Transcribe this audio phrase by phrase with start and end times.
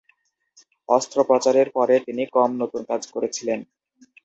[0.89, 3.59] অস্ত্রোপচারের পরে তিনি কম নতুন কাজ করেছিলেন।